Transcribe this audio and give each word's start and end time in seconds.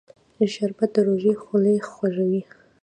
شربت 0.53 0.89
د 0.95 0.97
روژې 1.07 1.33
خولې 1.43 1.75
خوږوي 1.89 2.41